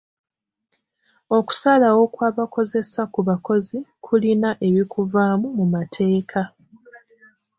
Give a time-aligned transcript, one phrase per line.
[1.37, 6.41] Okusalawo kw'abakozesa ku bakozi kulina ebikuvaamu mu mateeka.